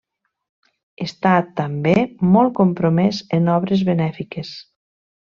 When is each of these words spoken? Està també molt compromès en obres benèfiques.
Està 1.07 1.33
també 1.59 1.93
molt 2.37 2.55
compromès 2.63 3.21
en 3.39 3.53
obres 3.61 3.85
benèfiques. 3.91 4.57